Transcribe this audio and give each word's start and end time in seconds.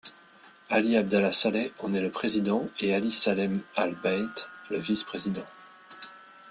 Ali 0.71 0.97
Abdallah 0.97 1.31
Saleh 1.31 1.71
en 1.77 1.93
est 1.93 2.01
le 2.01 2.09
président 2.09 2.65
et 2.79 2.95
Ali 2.95 3.11
Salem 3.11 3.61
al-Beidh 3.75 4.47
le 4.71 4.79
vice-président. 4.79 5.45